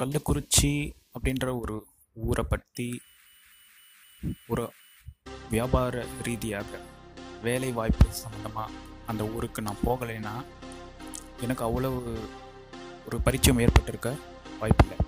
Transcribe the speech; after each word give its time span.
கள்ளக்குறிச்சி 0.00 0.70
அப்படின்ற 1.14 1.46
ஒரு 1.60 1.74
ஊரை 2.26 2.44
பற்றி 2.48 2.86
ஒரு 4.52 4.64
வியாபார 5.50 6.04
ரீதியாக 6.26 6.80
வேலை 7.42 7.70
வாய்ப்பு 7.78 8.06
சம்மந்தமாக 8.20 8.78
அந்த 9.06 9.22
ஊருக்கு 9.34 9.62
நான் 9.62 9.82
போகலைன்னா 9.86 10.32
எனக்கு 11.40 11.64
அவ்வளவு 11.64 12.00
ஒரு 13.06 13.18
பரிச்சயம் 13.26 13.60
ஏற்பட்டிருக்க 13.64 14.10
வாய்ப்பில்லை. 14.60 14.98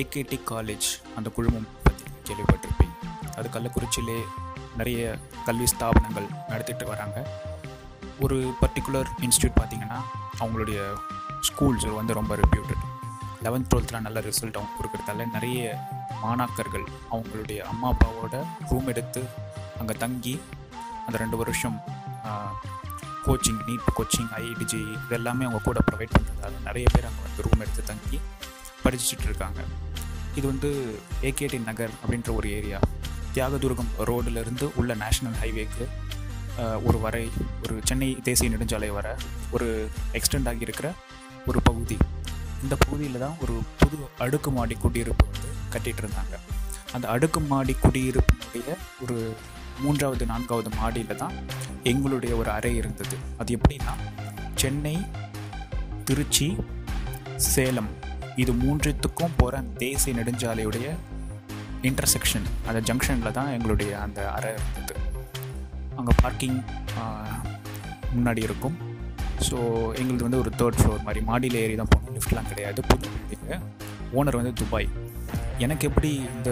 ஏகேடி 0.00 0.38
காலேஜ் 0.50 0.88
அந்த 1.16 1.30
குழுமம் 1.30 1.68
பற்றி 1.82 2.04
கேள்விப்பட்டிருப்பேன். 2.28 2.94
அது 3.36 3.48
கள்ளக்குறிச்சியிலே 3.48 4.18
நிறைய 4.76 5.18
கல்வி 5.46 5.68
ஸ்தாபனங்கள் 5.74 6.28
நடத்திட்டு 6.48 6.86
வராங்க. 6.86 7.18
ஒரு 8.24 8.38
பர்டிகுலர் 8.62 9.12
இன்ஸ்டியூட் 9.26 9.58
பார்த்திங்கன்னா 9.60 10.00
அவங்களுடைய 10.40 10.80
ஸ்கூல்ஸ் 11.48 11.88
வந்து 12.00 12.18
ரொம்ப 12.20 12.34
ரிப்யூட்டட் 12.42 12.84
லெவன்த் 13.44 13.68
டுவெல்த்தில் 13.70 14.04
நல்ல 14.06 14.18
ரிசல்ட் 14.28 14.58
அவங்க 14.58 14.74
கொடுக்குறதால 14.78 15.24
நிறைய 15.36 15.62
மாணாக்கர்கள் 16.22 16.86
அவங்களுடைய 17.12 17.60
அம்மா 17.72 17.88
அப்பாவோட 17.92 18.34
ரூம் 18.70 18.88
எடுத்து 18.92 19.22
அங்கே 19.80 19.94
தங்கி 20.04 20.34
அந்த 21.06 21.16
ரெண்டு 21.22 21.36
வருஷம் 21.42 21.76
கோச்சிங் 23.26 23.60
நீட் 23.68 23.90
கோச்சிங் 23.98 24.30
ஐஐடிஜி 24.38 24.80
இது 24.94 25.14
எல்லாமே 25.18 25.44
அவங்க 25.48 25.60
கூட 25.68 25.80
ப்ரொவைட் 25.88 26.14
பண்ணுறதால 26.16 26.60
நிறைய 26.68 26.86
பேர் 26.94 27.08
அங்கே 27.10 27.22
வந்து 27.26 27.44
ரூம் 27.46 27.62
எடுத்து 27.64 27.82
தங்கி 27.90 28.18
படிச்சுட்டு 28.84 29.26
இருக்காங்க. 29.28 29.60
இது 30.38 30.44
வந்து 30.52 30.70
ஏகேடி 31.28 31.58
நகர் 31.68 31.94
அப்படின்ற 32.02 32.30
ஒரு 32.38 32.48
ஏரியா 32.58 32.78
தியாகதுர்கம் 33.34 33.92
ரோடுலேருந்து 34.08 34.66
உள்ள 34.80 34.94
நேஷ்னல் 35.04 35.38
ஹைவேக்கு 35.42 35.84
ஒரு 36.88 36.98
வரை 37.04 37.24
ஒரு 37.62 37.74
சென்னை 37.90 38.10
தேசிய 38.28 38.50
நெடுஞ்சாலை 38.54 38.90
வர 38.98 39.08
ஒரு 39.56 39.68
எக்ஸ்டெண்ட் 40.18 40.50
ஆகியிருக்கிற 40.50 40.88
ஒரு 41.50 41.60
பகுதி. 41.68 41.96
இந்த 42.64 42.74
பகுதியில் 42.84 43.22
தான் 43.24 43.36
ஒரு 43.44 43.54
புது 43.80 43.96
அடுக்குமாடி 44.24 44.74
குடியிருப்பு 44.84 45.24
வந்து 45.32 45.48
கட்டிகிட்டு 45.72 46.02
இருந்தாங்க 46.04 46.34
அந்த 46.96 47.06
அடுக்குமாடி 47.14 47.74
குடியிருப்பினுடைய 47.84 48.76
ஒரு 49.04 49.16
மூன்றாவது 49.84 50.24
நான்காவது 50.32 50.70
மாடியில் 50.80 51.20
தான் 51.22 51.34
எங்களுடைய 51.90 52.32
ஒரு 52.40 52.50
அறை 52.56 52.72
இருந்தது. 52.80 53.16
அது 53.40 53.56
எப்படின்னா 53.56 53.94
சென்னை 54.62 54.94
திருச்சி 56.08 56.48
சேலம் 57.52 57.90
இது 58.42 58.52
மூன்றுத்துக்கும் 58.62 59.36
போகிற 59.40 59.62
தேசிய 59.82 60.14
நெடுஞ்சாலையுடைய 60.18 60.86
இன்டர்செக்ஷன் 61.90 62.46
அந்த 62.68 62.80
ஜங்ஷனில் 62.88 63.36
தான் 63.38 63.52
எங்களுடைய 63.56 63.92
அந்த 64.04 64.20
அறை 64.36 64.50
இருந்தது. 64.58 64.94
அங்கே 65.98 66.14
பார்க்கிங் 66.22 66.58
முன்னாடி 68.16 68.42
இருக்கும். 68.48 68.76
ஸோ 69.48 69.56
எங்களுது 70.00 70.26
வந்து 70.26 70.40
ஒரு 70.42 70.50
தேர்ட் 70.60 70.78
ஃப்ளோர் 70.80 71.04
மாதிரி 71.06 71.20
மாடியில் 71.30 71.58
ஏறி 71.62 71.74
தான் 71.80 71.90
போகணும். 71.94 72.14
லிஃப்ட்லாம் 72.18 72.50
கிடையாது. 72.52 72.80
புது 72.90 73.08
பில்டிங்கு 73.14 73.56
ஓனர் 74.18 74.38
வந்து 74.40 74.52
துபாய். 74.60 74.88
எனக்கு 75.64 75.84
எப்படி 75.88 76.10
இந்த 76.34 76.50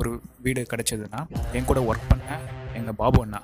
ஒரு 0.00 0.10
வீடு 0.44 0.60
கிடச்சதுன்னா 0.72 1.20
என் 1.58 1.68
கூட 1.70 1.80
ஒர்க் 1.90 2.10
பண்ண 2.12 2.38
எங்கள் 2.78 2.96
பாபு 3.00 3.18
அண்ணா. 3.24 3.40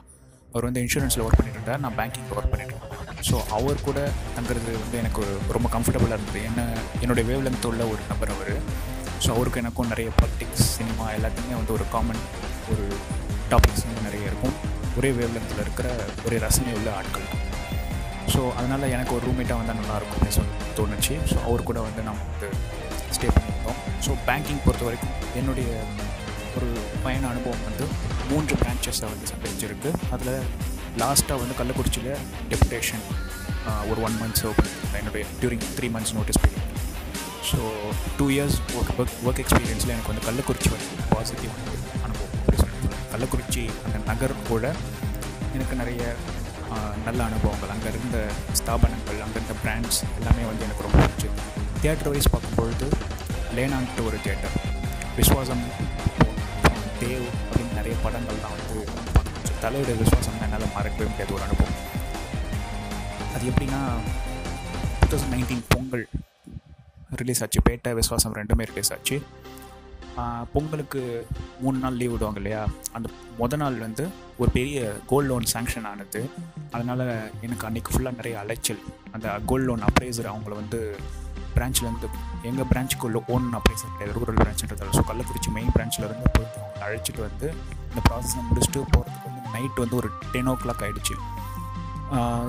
அவர் 0.53 0.67
வந்து 0.69 0.83
இன்சூரன்ஸில் 0.84 1.25
ஒர்க் 1.27 1.39
பண்ணிட்டு 1.39 1.59
இருந்தார். 1.61 1.81
நான் 1.84 1.97
பேங்கிங்கில் 1.98 2.37
ஒர்க் 2.39 2.53
பண்ணிட்டு 2.53 2.75
இருந்தேன். 2.75 3.22
ஸோ 3.28 3.37
அவர் 3.56 3.84
கூட 3.89 3.98
தங்குறது 4.37 4.70
வந்து 4.84 4.97
எனக்கு 5.03 5.20
ஒரு 5.25 5.33
ரொம்ப 5.56 5.69
கம்ஃபர்டபுளாக 5.77 6.19
இருந்தது. 6.19 6.42
என்ன 6.50 6.61
என்னுடைய 7.03 7.25
வேவ் 7.31 7.45
லென்த் 7.47 7.69
உள்ள 7.70 7.83
ஒரு 7.95 8.03
நபர் 8.12 8.33
அவர். 8.34 8.53
ஸோ 9.25 9.28
அவருக்கு 9.37 9.61
எனக்கும் 9.62 9.91
நிறைய 9.92 10.09
பாலிட்டிக்ஸ் 10.20 10.67
சினிமா 10.77 11.06
எல்லாத்தையுமே 11.17 11.55
வந்து 11.61 11.75
ஒரு 11.78 11.87
காமன் 11.95 12.22
ஒரு 12.75 12.84
டாபிக்ஸ் 13.53 13.87
வந்து 13.89 14.06
நிறைய 14.09 14.31
இருக்கும். 14.31 14.55
ஒரே 14.98 15.11
வேவ் 15.19 15.34
லென்த்தில் 15.37 15.65
இருக்கிற 15.67 15.89
ஒரே 16.27 16.39
ரசனை 16.47 16.72
உள்ள 16.81 16.91
ஆட்கள் 17.00 17.27
ஸோ 18.33 18.41
அதனால் 18.58 18.92
எனக்கு 18.94 19.12
ஒரு 19.17 19.25
ரூம்மேட்டாக 19.28 19.58
வந்தால் 19.61 19.78
நல்லாயிருக்கும் 19.80 20.17
அப்படின்னு 20.17 20.36
சொல்லி 20.39 20.55
தோணுச்சு. 20.78 21.14
ஸோ 21.30 21.36
அவர் 21.48 21.69
கூட 21.69 21.78
வந்து 21.86 22.03
நம்ம 22.08 22.25
வந்து 22.33 22.48
ஸ்டே 23.16 23.28
பண்ணியிருந்தோம். 23.36 23.78
ஸோ 24.05 24.11
பேங்கிங் 24.28 24.62
பொறுத்த 24.66 24.84
வரைக்கும் 24.89 25.14
என்னுடைய 25.41 25.69
ஒரு 26.56 26.69
பயண 27.05 27.25
அனுபவம் 27.33 27.64
வந்து 27.69 27.84
மூன்று 28.31 28.54
பிரான்ச்சஸை 28.62 29.06
வந்து 29.12 29.28
சந்திச்சிருக்கு. 29.32 29.91
அதில் 30.16 30.34
லாஸ்ட்டாக 31.03 31.38
வந்து 31.43 31.56
கள்ளக்குறிச்சியில் 31.60 32.12
டெபுடேஷன் 32.53 33.04
ஒரு 33.91 34.00
ஒன் 34.06 34.16
மந்த்ஸ் 34.21 34.43
சர்வ் 34.43 34.56
பண்ணியிருந்தேன். 34.59 35.00
என்னுடைய 35.03 35.25
during 35.41 35.65
three 35.78 35.88
months 35.97 36.15
notice 36.19 36.41
period 36.44 36.70
so 37.50 37.59
two 38.19 38.26
years 38.34 38.59
work 38.78 38.93
work 39.00 39.16
work 39.26 39.41
எக்ஸ்பீரியன்ஸில் 39.44 39.93
எனக்கு 39.94 40.10
வந்து 40.12 40.26
கள்ளக்குறிச்சி 40.28 40.70
வந்து 40.75 40.88
பாசிட்டிவ் 41.15 41.53
அனுபவம் 42.06 42.32
கள்ளக்குறிச்சி 43.15 43.65
அந்த 43.87 43.99
நகர் 44.10 44.34
கூட 44.50 44.65
எனக்கு 45.56 45.75
நிறைய 45.81 46.03
நல்ல 47.06 47.20
அனுபவங்கள். 47.28 47.72
அங்கே 47.75 47.88
இருந்த 47.92 48.19
ஸ்தாபனங்கள் 48.60 49.19
அங்கே 49.25 49.38
இருந்த 49.41 49.54
பிராண்ட்ஸ் 49.64 50.00
எல்லாமே 50.19 50.44
வந்து 50.50 50.64
எனக்கு 50.66 50.86
ரொம்ப 50.86 50.98
பிடிச்சது 51.04 51.36
தியேட்டர் 51.82 52.10
வைஸ் 52.14 52.30
பார்க்கும்பொழுது 52.34 52.86
லேனான்ட்டு 53.56 54.04
ஒரு 54.08 54.19
தியேட்டர் 54.25 54.54
விஸ்வாசம் 55.19 55.64
தேவ் 57.00 57.26
அப்படின்னு 57.42 57.75
நிறைய 57.78 57.94
படங்கள்லாம் 58.04 58.54
வந்து 58.56 58.78
தலையுடைய 59.64 59.64
தலையோட 59.64 59.92
விஸ்வாசம் 60.02 60.41
என்னால் 60.44 60.72
மறக்கவே 60.76 61.06
முடியாது 61.10 61.34
ஒரு 61.36 61.44
அனுபவம். 61.47 61.78
அது 63.34 63.44
எப்படின்னா 63.50 63.81
two 64.98 65.06
thousand 65.12 65.32
nineteen 65.34 65.62
Pongal 65.75 66.04
release 67.20 67.42
ஆச்சு. 67.44 67.60
பேட்டை 67.69 67.92
விஸ்வாசம் 68.00 68.34
ரெண்டுமே 68.41 68.64
ரிலீஸ் 68.70 68.92
ஆச்சு. 68.96 69.16
பொங்கலுக்கு 70.54 71.00
மூணு 71.62 71.78
நாள் 71.82 71.98
லீவ் 72.00 72.12
விடுவாங்க 72.14 72.41
இல்லையா? 72.42 72.62
அந்த 72.97 73.06
மொதல் 73.41 73.62
நாள் 73.62 73.76
வந்து 73.86 74.04
ஒரு 74.41 74.50
பெரிய 74.56 74.78
கோல்டு 75.10 75.28
லோன் 75.30 75.47
சேங்ஷன் 75.52 75.88
ஆனது. 75.92 76.20
அதனால் 76.76 77.04
எனக்கு 77.47 77.66
அன்றைக்கி 77.69 77.92
ஃபுல்லாக 77.94 78.19
நிறைய 78.20 78.36
அலைச்சல். 78.42 78.82
அந்த 79.16 79.28
கோல்டு 79.50 79.66
லோன் 79.69 79.84
அப்ரைசர் 79.88 80.30
அவங்கள 80.32 80.54
வந்து 80.62 80.80
பிரான்ச்லேருந்து 81.56 82.08
எங்கள் 82.50 82.69
பிரான்ச்சுக்குள்ள 82.70 83.19
ஓன் 83.34 83.48
அப்ரைசர் 83.58 83.92
கிடையாது. 83.94 84.16
ரூரல் 84.19 84.41
பிரான்ச்சுன்றதால 84.42 84.94
ஸோ 84.98 85.04
கள்ளக்குறிச்சி 85.10 85.50
மெயின் 85.58 85.72
பிரான்ச்சில் 85.76 86.08
போயிட்டு 86.36 86.58
அவங்க 86.62 86.84
அழைச்சிட்டு 86.88 87.22
வந்து 87.28 87.48
இந்த 87.91 88.02
ப்ராசஸை 88.08 88.42
முடிச்சுட்டு 88.50 88.81
போகிறதுக்கு 88.94 89.28
வந்து 89.31 89.52
நைட் 89.56 89.82
வந்து 89.84 89.98
ஒரு 90.00 90.10
டென் 90.34 90.50
ஓ 90.52 90.56
கிளாக் 90.64 90.84
ஆகிடுச்சு 90.86 91.16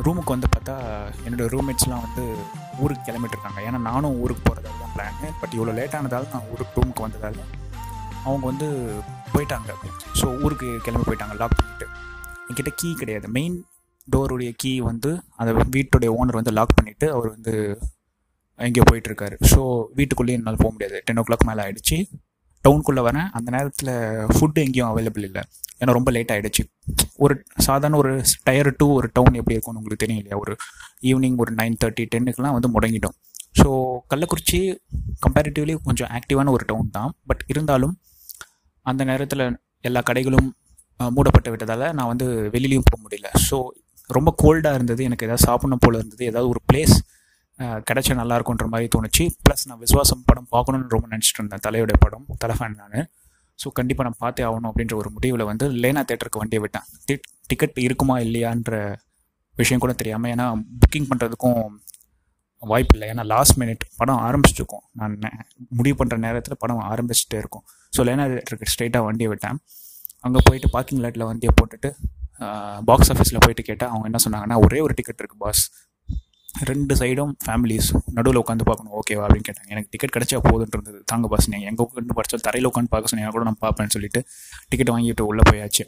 ரூமுக்கு 0.05 0.33
வந்து 0.35 0.47
பார்த்தா 0.55 0.73
என்னோடய 1.25 1.51
ரூம்மேட்ஸ்லாம் 1.53 2.03
வந்து 2.07 2.23
ஊருக்கு 2.83 3.05
கிளம்பிட்டு 3.07 3.35
இருக்காங்க. 3.35 3.59
ஏன்னா 3.67 3.79
நானும் 3.91 4.17
ஊருக்கு 4.23 4.43
போகிறதா 4.47 4.71
பிளான் 4.95 5.38
பட் 5.41 5.53
இவ்வளோ 5.57 5.75
லேட்டானதால் 5.79 6.28
நான் 6.33 6.50
ஊருக்கு 6.53 6.79
ரூமுக்கு 6.79 7.06
வந்ததால் 7.06 7.39
அவங்க 8.28 8.44
வந்து 8.51 8.67
போயிட்டாங்க. 9.33 9.72
ஸோ 10.19 10.28
ஊருக்கு 10.44 10.67
கிளம்பி 10.85 11.07
போயிட்டாங்க 11.09 11.35
லாக் 11.41 11.57
பண்ணிட்டு. 11.59 11.88
என்கிட்ட 12.50 12.72
கீ 12.81 12.89
கிடையாது. 13.01 13.28
மெயின் 13.38 13.56
டோருடைய 14.13 14.51
கீ 14.61 14.72
வந்து 14.91 15.11
அந்த 15.41 15.51
வீட்டுடைய 15.75 16.09
ஓனர் 16.19 16.39
வந்து 16.39 16.53
லாக் 16.57 16.78
பண்ணிவிட்டு 16.78 17.07
அவர் 17.16 17.29
வந்து 17.35 17.53
எங்கேயோ 18.67 18.85
போயிட்டுருக்காரு. 18.89 19.35
ஸோ 19.51 19.59
வீட்டுக்குள்ளேயே 20.00 20.38
என்னால் 20.39 20.61
போக 20.63 20.72
முடியாது. 20.75 20.97
டென் 21.07 21.19
ஓ 21.22 21.23
கிளாக் 21.29 21.47
மேலே 21.50 21.63
ஆகிடுச்சு 21.66 21.97
டவுனுக்குள்ளே 22.66 23.01
வரேன். 23.07 23.27
அந்த 23.38 23.50
நேரத்தில் 23.56 23.91
ஃபுட்டு 24.35 24.59
எங்கேயும் 24.66 24.89
அவைலபிள் 24.91 25.25
இல்லை. 25.29 25.41
ஏன்னா 25.81 25.94
ரொம்ப 25.97 26.09
லேட் 26.16 26.31
ஆகிடுச்சு 26.35 26.63
ஒரு 27.25 27.33
சாதாரண 27.67 27.97
ஒரு 28.03 28.12
டயர் 28.47 28.69
டூ 28.79 28.88
ஒரு 29.00 29.07
டவுன் 29.17 29.39
எப்படி 29.39 29.56
இருக்கும்னு 29.56 29.81
உங்களுக்கு 29.81 30.03
தெரியும் 30.03 30.22
இல்லையா 30.22 30.38
ஒரு 30.44 30.53
ஈவினிங் 31.09 31.38
ஒரு 31.44 31.51
நைன் 31.62 31.75
தேர்ட்டி 31.83 32.06
டென்னுக்குலாம் 32.13 32.56
வந்து 32.57 32.69
முடங்கிட்டோம். 32.75 33.16
ஸோ 33.59 33.67
கள்ளக்குறிச்சி 34.11 34.59
கம்பேரிட்டிவ்லி 35.25 35.73
கொஞ்சம் 35.88 36.11
ஆக்டிவான 36.17 36.51
ஒரு 36.55 36.63
டவுன் 36.71 36.93
தான். 36.97 37.11
பட் 37.29 37.43
இருந்தாலும் 37.53 37.95
அந்த 38.85 39.01
நேரத்தில் 39.09 39.43
எல்லா 39.89 40.01
கடைகளும் 40.09 40.49
மூடப்பட்டு 41.16 41.51
விட்டதால் 41.53 41.85
நான் 41.97 42.09
வந்து 42.11 42.25
வெளிலையும் 42.55 42.88
போக 42.89 42.97
முடியல. 43.05 43.29
ஸோ 43.47 43.57
ரொம்ப 44.17 44.29
கோல்டாக 44.41 44.77
இருந்தது. 44.77 45.01
எனக்கு 45.09 45.25
ஏதாவது 45.27 45.45
சாப்பிடணும் 45.47 45.83
போல் 45.83 45.99
இருந்தது. 45.99 46.23
ஏதாவது 46.31 46.49
ஒரு 46.53 46.61
பிளேஸ் 46.69 46.95
கிடச்சா 47.89 48.13
நல்லா 48.19 48.35
இருக்குன்ற 48.38 48.65
மாதிரி 48.73 48.88
தோணுச்சு. 48.95 49.23
ப்ளஸ் 49.45 49.63
நான் 49.69 49.81
விஸ்வாசம் 49.83 50.23
படம் 50.29 50.49
பார்க்கணும்னு 50.55 50.94
ரொம்ப 50.95 51.07
நினச்சிட்டு 51.13 51.39
இருந்தேன். 51.41 51.63
தலையோட 51.67 51.94
படம் 52.05 52.25
தலை 52.44 52.55
ஃபேன் 52.57 52.77
நான். 52.81 53.07
ஸோ 53.59 53.67
கண்டிப்பாக 53.79 54.05
நான் 54.07 54.21
பார்த்தே 54.23 54.44
ஆகணும் 54.47 54.69
அப்படின்ற 54.71 54.95
ஒரு 55.01 55.09
முடிவில் 55.15 55.44
வந்து 55.51 55.65
லேனா 55.83 56.01
தேட்டருக்கு 56.09 56.41
வண்டியை 56.41 56.61
விட்டேன். 56.63 56.88
டிக்கெட் 57.49 57.77
இருக்குமா 57.88 58.15
இல்லையான்ற 58.25 58.75
விஷயம் 59.57 59.83
கூட 59.83 59.94
தெரியாமல் 60.01 60.31
ஏன்னா 60.33 60.47
புக்கிங் 60.81 61.09
பண்ணுறதுக்கும் 61.11 61.61
வாய்ப்பு 62.71 62.93
இல்லை 62.95 63.07
ஏன்னா 63.13 63.23
லாஸ்ட் 63.33 63.57
மினிட் 63.61 63.83
படம் 64.00 64.21
ஆரம்பிச்சிருக்கும். 64.27 64.83
நான் 65.00 65.15
முடிவு 65.79 65.95
பண்ணுற 66.01 66.17
நேரத்தில் 66.25 66.59
படம் 66.63 66.83
ஆரம்பிச்சுட்டே 66.91 67.39
இருக்கும். 67.44 67.65
ஸோ 67.95 68.03
லேனா 68.07 68.25
ஸ்ட்ரெயிட்டாக 68.29 68.71
ஸ்ட்ரைட்டாக 68.73 69.03
வண்டியை 69.07 69.31
விட்டேன். 69.33 69.57
அங்கே 70.27 70.41
போயிட்டு 70.47 70.69
பார்க்கிங் 70.75 71.01
லாட்டில் 71.06 71.27
வண்டியை 71.31 71.53
போட்டுட்டு 71.59 71.91
பாக்ஸ் 72.88 73.12
ஆஃபீஸில் 73.13 73.44
போயிட்டு 73.44 73.63
கேட்டால் 73.67 73.91
அவங்க 73.91 74.06
என்ன 74.12 74.19
சொன்னாங்கன்னா 74.23 74.56
ஒரே 74.67 74.79
ஒரு 74.85 74.94
டிக்கெட் 75.00 75.21
இருக்குது 75.21 75.44
பாஸ் 75.45 75.63
ரெண்டு 76.69 76.94
சைடும் 77.00 77.31
ஃபேமிலிஸ் 77.45 77.89
நடுவில் 78.17 78.39
உட்காந்து 78.41 78.65
பார்க்கணும். 78.68 78.94
ஓகேவா 79.00 79.23
அப்படின்னு 79.27 79.47
கேட்டாங்க. 79.47 79.69
எனக்கு 79.75 79.89
டிக்கெட் 79.94 80.13
கிடச்சா 80.15 80.38
போதுன்றது 80.47 80.75
இருந்தது. 80.77 81.00
தாங்க 81.11 81.27
பாஸ் 81.33 81.47
நீங்கள் 81.53 81.69
எங்கே 81.71 81.83
உட்காந்து 81.85 82.15
படித்தாலும் 82.19 82.45
தரையில் 82.47 82.69
உட்காந்து 82.69 82.91
பார்க்க 82.94 83.11
சொன்னீங்க 83.11 83.31
கூட 83.38 83.45
நான் 83.50 83.61
பார்ப்பேன்னு 83.65 83.94
சொல்லிட்டு 83.95 84.21
டிக்கெட் 84.69 84.91
வாங்கிட்டு 84.94 85.25
உள்ளே 85.31 85.45
போயாச்சு. 85.50 85.85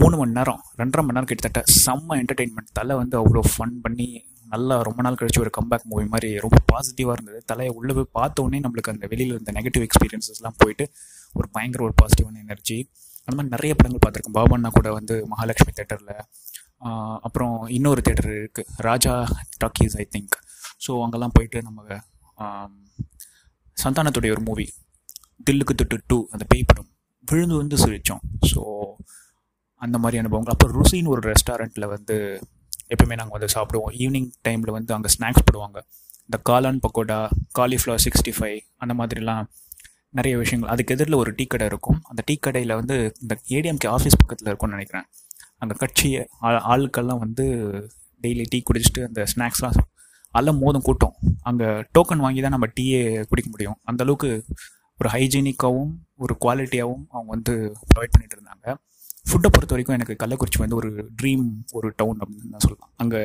மூணு 0.00 0.14
மணி 0.20 0.32
நேரம் 0.38 0.60
ரெண்டரை 0.80 1.02
மணி 1.06 1.16
நேரம் 1.16 1.30
கிட்டத்தட்ட 1.30 1.62
செம்ம 1.84 2.16
என்டர்டெயின்மெண்ட் 2.22 2.70
தலை 2.78 2.94
வந்து 3.00 3.16
அவ்வளோ 3.22 3.42
ஃபன் 3.54 3.74
பண்ணி 3.86 4.06
நல்லா 4.54 4.74
ரொம்ப 4.88 5.00
நாள் 5.04 5.18
கழிச்சு 5.20 5.40
ஒரு 5.44 5.52
கம்பேக் 5.58 5.86
மூவி 5.90 6.06
மாதிரி 6.14 6.28
ரொம்ப 6.44 6.58
பாசிட்டிவாக 6.72 7.16
இருந்தது. 7.16 7.38
தலையை 7.50 7.70
உள்ளே 7.78 7.92
போய் 7.98 8.12
பார்த்த 8.18 8.44
உடனே 8.44 8.60
நம்மளுக்கு 8.64 8.92
அந்த 8.94 9.06
வெளியில் 9.12 9.34
இருந்த 9.34 9.52
நெகட்டிவ் 9.58 9.84
எக்ஸ்பீரியன்ஸஸ்லாம் 9.88 10.58
போயிட்டு 10.62 10.86
ஒரு 11.38 11.48
பயங்கர 11.56 11.82
ஒரு 11.88 11.94
பாசிட்டிவான 12.02 12.40
எனர்ஜி 12.46 12.78
அந்த 13.28 13.34
மாதிரி 13.36 13.52
நிறைய 13.56 13.72
படங்கள் 13.78 14.02
பார்த்துருக்கேன். 14.04 14.36
பாபண்ணா 14.38 14.70
கூட 14.78 14.88
வந்து 14.98 15.16
மகாலட்சுமி 15.32 15.72
தேட்டரில் 15.78 16.14
அப்புறம் 17.26 17.56
இன்னொரு 17.76 18.00
தேட்டர் 18.06 18.30
இருக்குது 18.38 18.70
Raja 18.88 19.12
talkies 19.64 19.94
I 20.02 20.06
think 20.14 20.36
so 20.84 20.92
அங்கெல்லாம் 21.04 21.34
போயிட்டு 21.36 21.58
நம்ம 21.66 21.98
சந்தானத்துடைய 23.76 24.30
ஒரு 24.36 24.42
மூவி 24.48 24.66
தில்லுக்கு 25.48 25.74
தொட்டு 25.80 25.96
டூ 26.10 26.18
அந்த 26.34 26.44
பேய் 26.50 26.68
படம். 26.70 26.88
விழுந்து 27.28 27.56
வந்து 27.60 27.76
சிரித்தோம் 27.82 28.22
ஸோ 28.50 28.60
அந்த 29.82 29.96
மாதிரி 30.02 30.16
அனுபவங்கள். 30.22 30.54
அப்புறம் 30.54 30.76
ருசின்னு 30.80 31.12
ஒரு 31.14 31.22
ரெஸ்டாரண்ட்டில் 31.30 31.92
வந்து 31.94 32.16
எப்பவுமே 32.92 33.14
நாங்கள் 33.14 33.46
வந்து 33.46 33.46
சாப்பிடுவோம். 33.54 33.94
ஈவினிங் 33.94 34.30
டைமில் 34.48 34.70
வந்து 34.70 34.94
அங்கே 34.94 35.14
ஸ்நாக்ஸ் 35.18 35.44
போடுவாங்க. 35.52 35.80
இந்த 36.22 36.38
காளான் 36.48 36.80
பக்கோடா 36.80 37.30
காலிஃப்ளவர் 37.58 37.98
சிக்ஸ்டி 38.04 38.32
ஃபைவ் 38.38 38.60
அந்த 38.76 39.06
மாதிரிலாம் 39.06 39.46
நிறைய 40.10 40.38
விஷயங்கள். 40.38 40.72
அதுக்கு 40.72 40.94
எதிரில் 40.94 41.14
ஒரு 41.14 41.34
டீ 41.34 41.44
கடை 41.44 41.66
இருக்கும். 41.66 42.00
அந்த 42.02 42.22
டீ 42.26 42.36
கடையில் 42.36 42.74
வந்து 42.74 43.12
இந்த 43.20 43.40
ஏடிஎம்கே 43.48 43.84
ஆஃபீஸ் 43.84 44.18
பக்கத்தில் 44.18 44.46
இருக்கும்னு 44.46 44.74
நினைக்கிறேன். 44.74 45.04
அங்கே 45.58 45.74
கட்சி 45.74 46.18
ஆ- 46.42 46.64
வந்து 47.18 47.44
டெய்லி 48.22 48.44
டீ 48.48 48.62
குடிச்சிட்டு 48.72 49.06
அந்த 49.06 49.26
ஸ்நாக்ஸ்லாம் 49.36 49.76
எல்லாம் 50.32 50.62
மோதும் 50.62 50.82
கூட்டம். 50.82 51.14
அங்கே 51.42 51.64
டோக்கன் 51.64 52.16
வாங்கி 52.16 52.40
தான் 52.40 52.50
நம்ம 52.50 52.66
டீயே 52.66 53.24
குடிக்க 53.28 53.50
முடியும். 53.50 53.80
அந்தளவுக்கு 53.92 54.42
ஒரு 54.98 55.08
ஹைஜீனிக்காகவும் 55.08 55.90
ஒரு 56.16 56.36
குவாலிட்டியாகவும் 56.40 57.06
அவங்க 57.08 57.24
வந்து 57.26 57.76
ப்ரொவைட் 57.94 58.08
பண்ணிகிட்டு 58.18 58.38
இருந்தாங்க. 58.38 58.74
ஃபுட்டை 59.26 59.48
பொறுத்த 59.54 59.72
வரைக்கும் 59.74 59.96
எனக்கு 59.98 60.14
கள்ளக்குறிச்சி 60.22 60.60
வந்து 60.62 60.78
ஒரு 60.80 60.90
ட்ரீம் 61.20 61.46
ஒரு 61.78 61.88
டவுன் 62.00 62.20
அப்படின்னு 62.22 62.54
தான் 62.54 62.64
சொல்லலாம். 62.66 62.92
அங்கே 63.02 63.20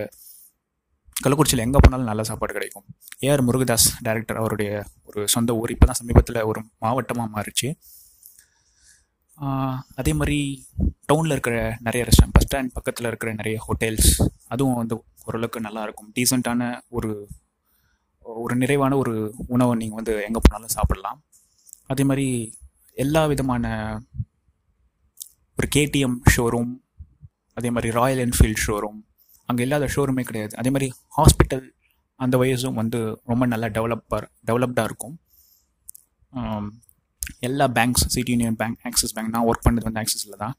கள்ளக்குறிச்சியில் 1.23 1.65
எங்கே 1.65 1.79
போனாலும் 1.83 2.09
நல்ல 2.11 2.23
சாப்பாடு 2.29 2.55
கிடைக்கும். 2.57 2.85
ஏஆர் 3.27 3.44
முருகதாஸ் 3.47 3.88
டைரக்டர் 4.07 4.39
அவருடைய 4.41 4.71
ஒரு 5.09 5.21
சொந்த 5.35 5.53
ஊர் 5.61 5.73
இப்போ 5.75 5.88
தான் 5.89 5.99
சமீபத்தில் 6.01 6.39
ஒரு 6.49 6.59
மாவட்டமாக 6.83 7.29
மாறிச்சு. 7.38 7.69
அதே 9.99 10.11
மாதிரி 10.19 10.38
டவுனில் 11.09 11.33
இருக்கிற 11.35 11.57
நிறைய 11.88 12.03
ரெஸ்டாரண்ட் 12.09 12.35
பஸ் 12.38 12.45
ஸ்டாண்ட் 12.47 12.71
பக்கத்தில் 12.77 13.09
இருக்கிற 13.09 13.31
நிறைய 13.39 13.57
ஹோட்டல்ஸ் 13.65 14.11
அதுவும் 14.53 14.79
வந்து 14.81 14.95
ஓரளவுக்கு 15.27 15.59
நல்லாயிருக்கும் 15.67 16.09
டீசெண்டான 16.15 16.69
ஒரு 16.97 17.11
ஒரு 18.44 18.53
நிறைவான 18.61 18.94
ஒரு 19.01 19.13
உணவை 19.55 19.73
நீங்கள் 19.81 19.99
வந்து 19.99 20.13
எங்கே 20.27 20.41
போனாலும் 20.45 20.73
சாப்பிடலாம். 20.77 21.19
அதே 21.91 22.03
மாதிரி 22.09 22.27
எல்லா 23.03 23.21
விதமான 23.31 23.65
ஒரு 25.59 25.68
கேடிஎம் 25.75 26.18
ஷோரூம் 26.33 26.74
அதே 27.57 27.69
மாதிரி 27.75 27.89
ராயல் 28.00 28.21
என்ஃபீல்ட் 28.25 28.62
ஷோரூம் 28.65 29.00
அங்கே 29.50 29.62
இல்லாத 29.65 29.86
ஷோரூமே 29.95 30.24
கிடையாது. 30.30 30.54
அதே 30.62 30.69
மாதிரி 30.75 30.88
ஹாஸ்பிட்டல் 31.18 31.63
அந்த 32.19 32.36
வயசும் 32.42 32.77
வந்து 32.81 33.00
ரொம்ப 33.31 33.44
நல்லா 33.54 33.68
டெவலப்பாக 33.77 34.27
டெவலப்டாக 34.50 34.89
இருக்கும். 34.89 35.15
எல்லா 37.48 37.65
banks 37.77 38.06
city 38.15 38.31
union 38.33 38.57
bank 38.62 38.77
Axis 38.89 39.13
bank 39.15 39.31
நான் 39.36 39.48
ஒர்க் 39.50 39.65
பண்ணது 39.68 39.88
வந்து 39.88 40.01
ஆக்சிஸில் 40.04 40.42
தான். 40.44 40.54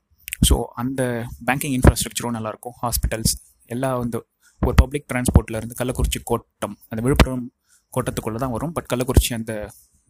ஸோ 0.48 0.56
அந்த 0.82 1.02
பேங்கிங் 1.48 1.74
இன்ஃப்ராஸ்ட்ரக்சரும் 1.76 2.34
நல்லாயிருக்கும் 2.36 2.76
ஹாஸ்பிட்டல்ஸ் 2.82 3.34
எல்லா 3.70 3.90
வந்து 4.02 4.18
ஒரு 4.62 4.76
பப்ளிக் 4.82 5.06
டிரான்ஸ்போர்ட்ல 5.12 5.58
இருந்து 5.60 5.78
கள்ளக்குறிச்சி 5.80 6.20
கோட்டம் 6.30 6.74
அந்த 6.90 7.00
விழுப்புரம் 7.06 7.44
கோட்டத்துக்குள்ளே 7.92 8.40
தான் 8.44 8.54
வரும். 8.56 8.72
பட் 8.76 8.88
கள்ளக்குறிச்சி 8.92 9.32
அந்த 9.38 9.52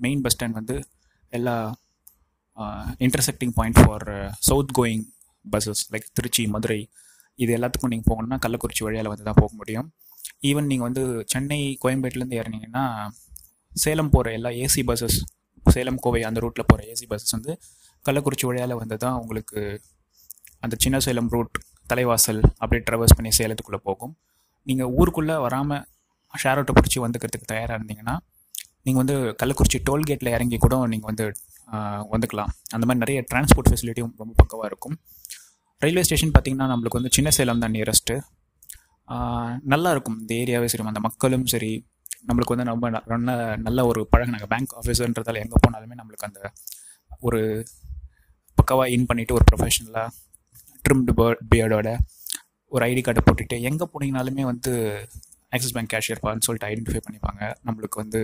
மெயின் 0.00 0.22
பஸ் 0.24 0.34
ஸ்டாண்ட் 0.36 0.58
வந்து 0.60 0.76
எல்லா 1.32 1.54
intersecting 3.06 3.54
point 3.58 3.78
for 3.82 4.06
south 4.48 4.72
going 4.78 5.04
buses 5.44 5.82
like 5.92 6.06
Trichy 6.12 6.44
Madurai 6.54 6.80
இது 7.38 7.50
எல்லாத்துக்கும் 7.56 7.92
நீங்கள் 7.92 8.08
போகணுன்னா 8.10 8.38
கள்ளக்குறிச்சி 8.44 8.82
வழியால் 8.86 9.10
வந்து 9.12 9.26
தான் 9.28 9.40
போக 9.40 9.50
முடியும். 9.60 9.88
ஈவன் 10.48 10.68
நீங்கள் 10.70 10.88
வந்து 10.88 11.02
சென்னை 11.32 11.60
கோயம்பேட்டிலேருந்து 11.84 12.38
இறங்கிங்கன்னா 12.40 12.84
சேலம் 13.72 14.10
போகிற 14.14 14.32
எல்லா 14.38 14.50
ஏசி 14.64 14.82
பஸ்ஸஸ் 14.88 15.18
சேலம் 15.66 16.00
கோவை 16.04 16.20
அந்த 16.28 16.38
ரூட்டில் 16.44 16.68
போகிற 16.70 16.86
ஏசி 16.92 17.06
பஸ்ஸஸ் 17.10 17.34
வந்து 17.36 17.52
கள்ளக்குறிச்சி 18.04 18.46
வழியால் 18.48 18.74
வந்து 18.80 18.96
தான் 19.04 19.16
உங்களுக்கு 19.22 19.60
அந்த 20.64 20.74
சின்ன 20.84 20.98
சேலம் 21.06 21.30
ரூட் 21.34 21.56
தலைவாசல் 21.90 22.40
அப்படியே 22.60 22.82
ட்ராவல்ஸ் 22.88 23.16
பண்ணி 23.18 23.30
சேலத்துக்குள்ளே 23.38 23.80
போகும். 23.88 24.14
நீங்கள் 24.66 24.90
ஊருக்குள்ளே 24.98 25.36
வராமல் 25.46 25.84
ஷேர் 26.34 26.58
ஆட்டோ 26.60 26.72
பிடிச்சி 26.78 26.98
வந்துக்கிறதுக்கு 27.04 27.50
தயாராக 27.52 27.78
இருந்தீங்கன்னா 27.78 28.14
நீங்கள் 28.88 29.02
வந்து 29.02 29.16
கள்ளக்குறிச்சி 29.42 29.80
டோல்கேட்டில் 29.88 30.34
இறங்கி 30.36 30.58
கூட 30.64 30.74
நீங்கள் 30.94 31.10
வந்து 31.12 31.26
வந்துக்கலாம். 32.12 32.50
அந்த 32.74 32.84
மாதிரி 32.88 33.02
நிறைய 33.04 33.20
டிரான்ஸ்போர்ட் 33.30 33.70
ஃபெசிலிட்டியும் 33.70 34.12
ரொம்ப 34.22 34.32
பக்கவாக 34.42 34.70
இருக்கும். 34.70 34.96
ரயில்வே 35.82 36.04
ஸ்டேஷன் 36.06 36.32
பார்த்திங்கன்னா 36.34 36.68
நம்மளுக்கு 36.72 36.98
வந்து 37.00 37.12
சின்ன 37.16 37.30
சேலம் 37.38 37.62
தான் 37.64 37.74
நியரஸ்ட்டு 37.76 38.16
நல்லா 39.72 39.90
இருக்கும். 39.94 40.16
இந்த 40.22 40.32
ஏரியாவே 40.42 40.66
சரி 40.72 40.84
அந்த 40.92 41.02
மக்களும் 41.08 41.46
சரி 41.52 41.72
நம்மளுக்கு 42.28 42.54
வந்து 42.54 42.72
ரொம்ப 42.72 42.86
நல்ல 42.94 43.34
நல்ல 43.66 43.84
ஒரு 43.90 44.00
பழகினாங்க 44.12 44.46
பேங்க் 44.52 44.72
ஆஃபீஸர்ன்றதால 44.80 45.40
எங்கே 45.44 45.58
போனாலுமே 45.64 45.96
நம்மளுக்கு 46.00 46.26
அந்த 46.28 46.40
ஒரு 47.28 47.40
பக்கவாக 48.58 48.94
இன் 48.94 49.06
பண்ணிவிட்டு 49.10 49.36
ஒரு 49.38 49.44
ப்ரொஃபஷனலாக 49.50 50.08
ட்ரிம்டு 50.86 51.12
பேர்ட் 51.18 51.42
பியர்டோட 51.52 51.88
ஒரு 52.72 52.82
ஐடி 52.90 53.02
கார்டை 53.06 53.22
போட்டுட்டு 53.26 53.56
எங்கே 53.70 53.86
போனீங்கனாலுமே 53.92 54.44
வந்து 54.52 54.72
ஆக்சிஸ் 55.56 55.74
பேங்க் 55.76 55.92
கேஷியர்ப்பான்னு 55.94 56.46
சொல்லிட்டு 56.46 56.68
ஐடென்டிஃபை 56.70 57.00
பண்ணிப்பாங்க. 57.06 57.42
நம்மளுக்கு 57.66 58.00
வந்து 58.02 58.20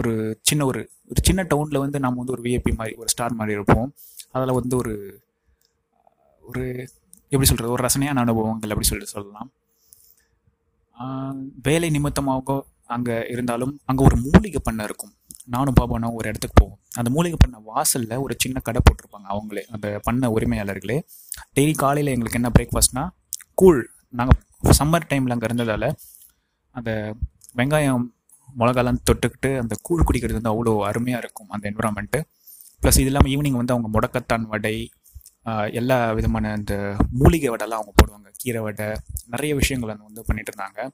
ஒரு 0.00 0.12
சின்ன 0.48 0.62
ஒரு 0.70 0.80
ஒரு 1.10 1.20
சின்ன 1.28 1.40
டவுனில் 1.50 1.82
வந்து 1.84 1.98
நம்ம 2.04 2.18
வந்து 2.20 2.34
ஒரு 2.36 2.42
விஐபி 2.46 2.72
மாதிரி 2.78 2.94
ஒரு 3.00 3.10
ஸ்டார் 3.12 3.38
மாதிரி 3.40 3.54
இருப்போம். 3.58 3.88
அதில் 4.36 4.56
வந்து 4.58 4.74
ஒரு 4.82 4.94
ஒரு 6.44 6.62
எப்படி 7.32 7.48
சொல்கிறது 7.50 7.74
ஒரு 7.76 7.84
ரசனையான 7.86 8.22
அனுபவங்கள் 8.26 8.72
அப்படி 8.74 8.88
சொல்லிட்டு 8.90 9.14
சொல்லலாம். 9.16 9.50
வேலை 11.68 11.88
நிமித்தமாக 11.96 12.56
அங்கே 12.94 13.14
இருந்தாலும் 13.34 13.74
அங்கே 13.90 14.02
ஒரு 14.08 14.16
மூலிகை 14.24 14.60
பண்ணை 14.64 14.82
இருக்கும். 14.88 15.12
நானும் 15.54 15.76
பாபானும் 15.78 16.16
ஒரு 16.18 16.26
இடத்துக்கு 16.30 16.56
போவோம். 16.60 16.78
அந்த 16.98 17.08
மூலிகை 17.14 17.38
பண்ணை 17.42 17.58
வாசலில் 17.70 18.16
ஒரு 18.24 18.34
சின்ன 18.42 18.60
கடை 18.66 18.80
போட்டிருப்பாங்க 18.86 19.28
அவங்களே 19.34 19.62
அந்த 19.74 19.86
பண்ண 20.06 20.28
உரிமையாளர்களே. 20.36 20.98
டெய்லி 21.56 21.74
காலையில் 21.82 22.12
எங்களுக்கு 22.14 22.40
என்ன 22.40 22.50
பிரேக்ஃபாஸ்ட்னா 22.58 23.04
கூழ். 23.62 23.80
நாங்கள் 24.20 24.76
சம்மர் 24.80 25.08
டைமில் 25.10 25.34
அங்கே 25.36 25.48
இருந்ததால் 25.50 25.88
அந்த 26.76 26.90
வெங்காயம் 27.60 28.04
மிளகாலாம் 28.60 29.00
தொட்டுக்கிட்டு 29.08 29.50
அந்த 29.62 29.74
கூழ் 29.86 30.06
குடிக்கிறது 30.08 30.38
வந்து 30.38 30.52
அவ்வளோ 30.52 30.72
அருமையாக 30.90 31.22
இருக்கும் 31.22 31.50
அந்த 31.54 31.64
என்விரான்மெண்ட்டு 31.70 32.20
ப்ளஸ் 32.82 32.98
இது 33.02 33.10
இல்லாமல் 33.10 33.32
ஈவினிங் 33.34 33.58
வந்து 33.60 33.74
அவங்க 33.74 33.88
முடக்கத்தான் 33.96 34.44
வடை 34.52 34.76
எல்லா 35.80 35.96
விதமான 36.18 36.52
அந்த 36.58 36.74
மூலிகை 37.20 37.48
வடைலாம் 37.54 37.80
அவங்க 37.80 37.92
போடுவாங்க. 38.00 38.28
கீரை 38.42 38.60
வடை 38.66 38.86
நிறைய 39.34 39.52
விஷயங்கள் 39.60 39.92
அங்கே 39.94 40.06
வந்து 40.08 40.22
பண்ணிட்டு 40.28 40.50
இருந்தாங்க 40.52 40.88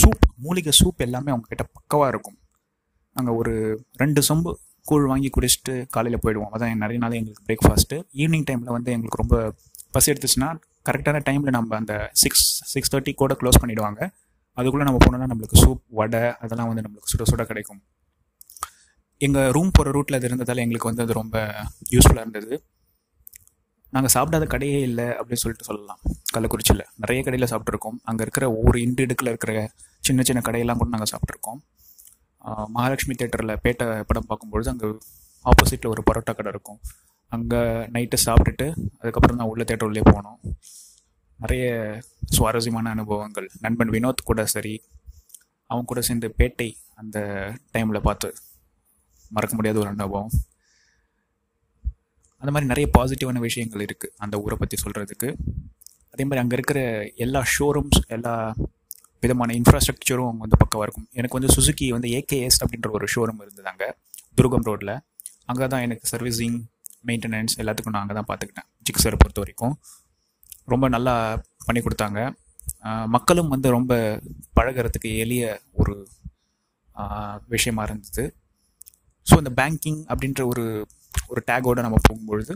சூப் 0.00 0.24
மூலிகை 0.44 0.72
சூப் 0.80 1.00
எல்லாமே 1.06 1.30
அவங்க 1.34 1.46
கிட்ட 1.52 1.64
பக்கவாக 1.76 2.10
இருக்கும். 2.12 2.38
நாங்கள் 3.16 3.36
ஒரு 3.40 3.54
ரெண்டு 4.02 4.20
சொம்பு 4.28 4.50
கூழ் 4.88 5.06
வாங்கி 5.10 5.28
குடிச்சிட்டு 5.36 5.74
காலையில் 5.94 6.22
போயிடுவோம். 6.24 6.52
அதான் 6.54 6.82
நிறைய 6.84 6.98
நாள் 7.04 7.18
எங்களுக்கு 7.20 7.46
பிரேக்ஃபாஸ்ட்டு 7.48 7.96
ஈவினிங் 8.22 8.46
டைமில் 8.50 8.74
வந்து 8.76 8.92
எங்களுக்கு 8.96 9.22
ரொம்ப 9.22 9.36
பசி 9.96 10.10
எடுத்துச்சுன்னா 10.12 10.50
கரெக்டான 10.88 11.18
டைமில் 11.28 11.56
நம்ம 11.56 11.76
அந்த 11.80 11.94
சிக்ஸ் 12.22 12.46
சிக்ஸ் 12.72 12.92
தேர்ட்டி 12.92 13.12
கூட 13.22 13.34
க்ளோஸ் 13.40 13.60
பண்ணிவிடுவாங்க 13.62 14.00
அதுக்குள்ளே 14.58 14.86
நம்ம 14.88 15.00
போனோம்னா 15.04 15.28
நம்மளுக்கு 15.32 15.60
சூப் 15.64 15.82
வடை 15.98 16.22
அதெல்லாம் 16.44 16.68
வந்து 16.70 16.84
நம்மளுக்கு 16.86 17.12
சுட 17.12 17.24
சுட 17.30 17.42
கிடைக்கும். 17.50 17.80
எங்கள் 19.26 19.52
ரூம் 19.56 19.70
போகிற 19.76 19.92
ரூட்டில் 19.96 20.16
அது 20.18 20.28
இருந்ததால் 20.30 20.62
எங்களுக்கு 20.64 20.90
வந்து 20.90 21.04
அது 21.04 21.14
ரொம்ப 21.20 21.36
யூஸ்ஃபுல்லாக 21.94 22.24
இருந்தது. 22.24 22.56
நாங்கள் 23.94 24.12
சாப்பிடாத 24.14 24.46
கடையே 24.54 24.80
இல்லை 24.88 25.06
அப்படின்னு 25.18 25.42
சொல்லிட்டு 25.42 25.68
சொல்லலாம். 25.68 26.00
கள்ளக்குறிச்சியில். 26.34 26.84
நிறைய 27.02 27.20
கடையில் 27.26 27.50
சாப்பிட்ருக்கோம் 27.52 27.98
அங்கே 28.10 28.22
இருக்கிற 28.26 28.46
ஒவ்வொரு 28.56 28.78
இண்டு 28.86 29.04
இடுக்கில் 29.06 29.30
இருக்கிற 29.32 29.52
சின்ன 30.08 30.22
சின்ன 30.28 30.42
கடையெல்லாம் 30.48 30.80
கூட 30.80 30.90
நாங்கள் 30.94 31.12
சாப்பிட்ருக்கோம் 31.12 31.60
மகாலட்சுமி 32.74 33.14
தேட்டரில் 33.20 33.54
பேட்டை 33.64 33.86
படம் 34.10 34.28
பார்க்கும்பொழுது 34.28 34.68
அங்கே 34.72 34.88
ஆப்போசிட்டில் 35.46 35.92
ஒரு 35.94 36.02
பரோட்டா 36.08 36.32
கடை 36.38 36.50
இருக்கும். 36.54 36.78
அங்கே 37.32 37.60
நைட்டு 37.94 38.18
சாப்பிட்டுட்டு 38.26 38.66
அதுக்கப்புறம் 39.00 39.40
தான் 39.40 39.50
உள்ள 39.52 39.62
தேட்டர் 39.70 39.88
உள்ளே 39.90 40.04
போனோம். 40.12 40.38
நிறைய 41.42 41.66
சுவாரஸ்யமான 42.36 42.90
அனுபவங்கள். 42.96 43.48
நண்பன் 43.64 43.92
வினோத் 43.94 44.28
கூட 44.30 44.42
சரி 44.54 44.74
அவங்க 45.70 45.86
கூட 45.90 46.00
சேர்ந்து 46.08 46.28
பேட்டை 46.38 46.68
அந்த 47.00 47.18
டைமில் 47.74 48.06
பார்த்து 48.06 48.28
மறக்க 49.36 49.54
முடியாத 49.58 49.78
ஒரு 49.82 49.90
அனுபவம். 49.94 50.30
அந்த 52.42 52.50
மாதிரி 52.54 52.70
நிறைய 52.72 52.86
பாசிட்டிவான 52.96 53.40
விஷயங்கள் 53.48 53.84
இருக்குது 53.86 54.14
அந்த 54.24 54.34
ஊரை 54.44 54.56
பற்றி 54.60 54.76
சொல்கிறதுக்கு 54.82 55.28
அதே 56.12 56.24
மாதிரி 56.26 56.42
அங்கே 56.42 56.56
இருக்கிற 56.58 56.80
எல்லா 57.24 57.40
ஷோரூம்ஸ் 57.54 58.00
எல்லா 58.16 58.34
விதமான 59.22 59.54
இன்ஃப்ராஸ்ட்ரக்சரும் 59.60 60.28
அவங்க 60.28 60.42
வந்து 60.46 60.60
பக்கவாக 60.62 60.86
இருக்கும். 60.86 61.08
எனக்கு 61.18 61.36
வந்து 61.38 61.50
சுசுக்கி 61.56 61.86
வந்து 61.96 62.08
ஏகேஎஸ் 62.18 62.60
அப்படின்ற 62.64 62.90
ஒரு 62.98 63.06
ஷோரூம் 63.14 63.40
இருந்தது 63.44 63.68
அங்கே 63.72 63.88
துருகம் 64.38 64.66
ரோட்டில் 64.68 64.94
அங்கே 65.50 65.66
தான் 65.72 65.84
எனக்கு 65.86 66.06
சர்வீசிங் 66.12 66.58
மெயின்டெனன்ஸ் 67.08 67.56
எல்லாத்துக்கும் 67.62 67.94
நான் 67.96 68.04
அங்கே 68.04 68.16
தான் 68.20 68.28
பார்த்துக்கிட்டேன். 68.30 68.68
ஜிக்ஸரை 68.88 69.18
பொறுத்த 69.24 69.40
வரைக்கும். 69.44 69.74
ரொம்ப 70.72 70.86
நல்லா 70.94 71.14
பண்ணி 71.66 71.80
கொடுத்தாங்க. 71.86 72.20
மக்களும் 73.16 73.52
வந்து 73.54 73.68
ரொம்ப 73.76 73.92
பழகுறதுக்கு 74.58 75.10
எளிய 75.24 75.44
ஒரு 75.80 75.94
விஷயமா 77.54 77.82
இருந்தது. 77.88 78.24
ஸோ 79.26 79.36
இந்த 79.42 79.50
பேங்கிங் 79.60 80.00
அப்படின்ற 80.12 80.42
ஒரு 80.52 80.64
ஒரு 81.32 81.40
டேகோட 81.50 81.78
நம்ம 81.86 81.98
போகும்பொழுது 82.08 82.52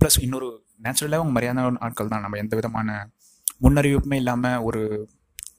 ப்ளஸ் 0.00 0.18
இன்னொரு 0.24 0.48
நேச்சுரலாக 0.84 1.20
அவங்க 1.20 1.34
மரியாதையான 1.36 1.80
ஆட்கள் 1.86 2.12
தான். 2.12 2.24
நம்ம 2.24 2.38
எந்த 2.44 2.54
விதமான 2.58 2.88
முன்னறிவிப்புமே 3.64 4.16
இல்லாமல் 4.22 4.64
ஒரு 4.68 4.80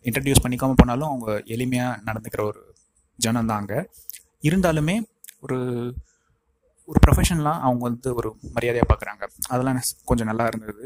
இன்ட்ரடியூஸ் 0.08 0.44
பண்ணிக்காமல் 0.44 0.80
போனாலும் 0.82 1.10
அவங்க 1.12 1.30
எளிமையாக 1.56 2.02
நடந்துக்கிற 2.08 2.42
ஒரு 2.52 2.62
ஜனம் 3.20 3.50
தான் 3.50 3.60
அங்கே. 3.62 3.80
இருந்தாலுமே 4.48 4.96
ஒரு 5.46 5.58
ஒரு 6.90 7.00
ப்ரொஃபஷனலாக 7.06 7.64
அவங்க 7.68 7.84
வந்து 7.90 8.10
ஒரு 8.20 8.30
மரியாதையாக 8.56 8.88
பார்க்குறாங்க 8.92 9.24
அதெல்லாம் 9.54 9.80
கொஞ்சம் 10.10 10.30
நல்லா 10.32 10.46
இருந்தது. 10.52 10.84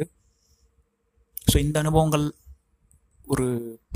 ஸோ 1.52 1.58
இந்த 1.66 1.78
அனுபவங்கள் 1.84 2.26
ஒரு 3.28 3.46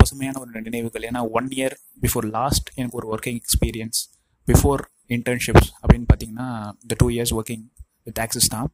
பசுமையான 0.00 0.36
ஒரு 0.42 0.50
நினைவுகள். 0.66 1.04
ஏன்னா 1.10 1.20
ஒன் 1.38 1.48
இயர் 1.56 1.74
பிஃபோர் 2.02 2.26
லாஸ்ட் 2.36 2.68
எனக்கு 2.78 2.98
ஒரு 3.00 3.06
ஒர்க்கிங் 3.14 3.38
எக்ஸ்பீரியன்ஸ் 3.42 4.00
பிஃபோர் 4.48 4.82
இன்டர்ன்ஷிப்ஸ் 5.16 5.68
அப்படின்னு 5.80 6.06
பார்த்தீங்கன்னா 6.10 6.48
இந்த 6.82 6.94
two 7.00 7.06
years 7.14 7.32
working 7.38 7.64
with 8.06 8.20
Axis 8.24 8.50
தான். 8.54 8.68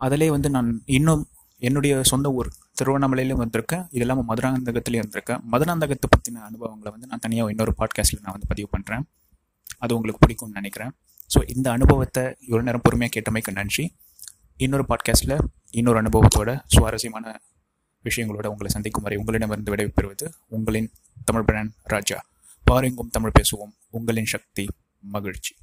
அதிலே 0.00 0.28
வந்து 0.36 0.48
நான் 0.56 0.70
இன்னும் 0.98 1.22
என்னுடைய 1.68 1.94
சொந்த 2.10 2.28
ஊர் 2.38 2.48
திருவண்ணாமலையிலும் 2.78 3.40
வந்திருக்கேன். 3.42 3.84
இது 3.94 4.02
இல்லாமல் 4.04 4.26
மதுராந்தகத்துலேயும் 4.30 5.04
வந்திருக்கேன். 5.06 5.40
மதுராந்தகத்தை 5.52 6.08
பற்றின 6.14 6.42
அனுபவங்களை 6.48 6.90
வந்து 6.94 7.08
நான் 7.10 7.22
தனியாக 7.24 7.52
இன்னொரு 7.54 7.74
பாட்காஸ்ட்டில் 7.80 8.22
நான் 8.24 8.34
வந்து 8.36 8.48
பதிவு 8.52 8.68
பண்ணுறேன் 8.74 9.04
அது 9.84 9.94
உங்களுக்கு 9.96 10.22
பிடிக்கும்னு 10.24 10.58
நினைக்கிறேன். 10.60 10.92
ஸோ 11.30 11.38
இந்த 11.54 11.66
அனுபவத்தை 11.76 12.24
இவ்வளோ 12.46 12.62
நேரம் 12.68 12.84
பொறுமையாக 12.86 13.12
கேட்டமைக்கு 13.16 13.52
நன்றி. 13.60 13.84
இன்னொரு 14.66 14.86
பாட்காஸ்ட்டில் 14.90 15.36
இன்னொரு 15.80 15.98
அனுபவத்தோட 16.02 16.50
சுவாரஸ்யமான 16.74 17.34
விஷயங்களோட 18.04 18.46
உங்களை 18.46 18.66
சந்திக்கும் 18.66 19.02
வரை 19.02 19.18
உங்களிடமிருந்து 19.18 19.74
விடைபெறுவது 19.74 20.30
உங்களின் 20.48 20.90
தமிழ் 21.24 21.44
பிரணன் 21.46 21.70
ராஜா. 21.82 22.24
பாருங்கும் 22.64 23.10
தமிழ் 23.10 23.32
பேசுவோம். 23.38 23.72
உங்களின் 23.90 24.24
சக்தி 24.24 24.68
மகிழ்ச்சி. 25.00 25.56